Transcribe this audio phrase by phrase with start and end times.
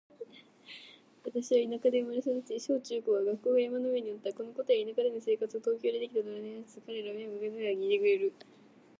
[1.23, 4.33] 私は田舎で生まれ育ち、小・中・高は学校が山の上にあった。
[4.33, 8.33] このことや田舎での生活を東京でできた友達に話すと、彼らは目を輝かせながら聞いてくれる。